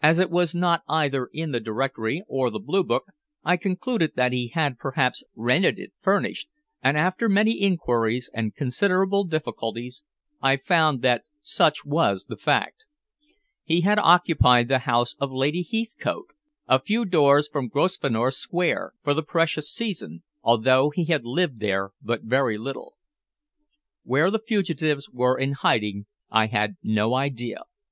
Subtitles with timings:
[0.00, 3.06] As it was not either in the Directory or the Blue Book,
[3.42, 6.48] I concluded that he had perhaps rented it furnished,
[6.80, 10.04] and after many inquiries and considerable difficulties
[10.40, 12.84] I found that such was the fact.
[13.64, 16.28] He had occupied the house of Lady Heathcote,
[16.68, 21.90] a few doors from Grosvenor Square, for the previous season, although he had lived there
[22.00, 22.94] but very little.
[24.04, 27.62] Where the fugitives were in hiding I had no idea.